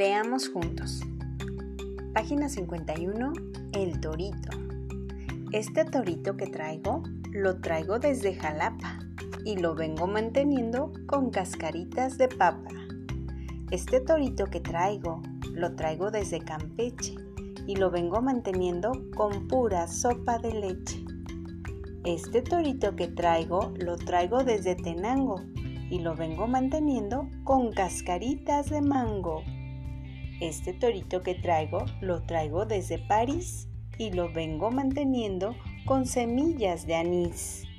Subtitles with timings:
[0.00, 1.02] Leamos juntos.
[2.14, 3.34] Página 51.
[3.74, 4.48] El torito.
[5.52, 7.02] Este torito que traigo
[7.32, 8.98] lo traigo desde Jalapa
[9.44, 12.70] y lo vengo manteniendo con cascaritas de papa.
[13.70, 15.20] Este torito que traigo
[15.52, 17.16] lo traigo desde Campeche
[17.66, 21.04] y lo vengo manteniendo con pura sopa de leche.
[22.06, 25.42] Este torito que traigo lo traigo desde Tenango
[25.90, 29.42] y lo vengo manteniendo con cascaritas de mango.
[30.40, 33.68] Este torito que traigo lo traigo desde París
[33.98, 35.54] y lo vengo manteniendo
[35.84, 37.69] con semillas de anís.